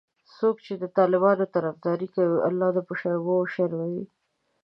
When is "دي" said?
2.75-2.81